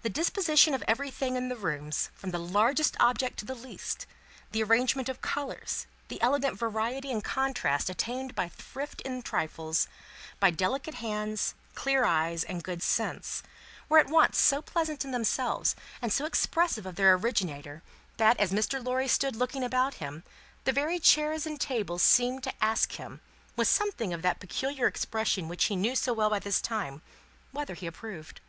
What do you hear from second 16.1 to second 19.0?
so expressive of their originator, that, as Mr.